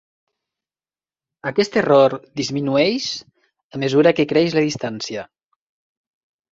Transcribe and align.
Aquest 1.51 1.77
error 1.83 2.17
disminueix 2.41 3.13
a 3.77 3.87
mesura 3.87 4.19
que 4.21 4.27
creix 4.35 4.59
la 4.61 4.69
distància. 4.71 5.33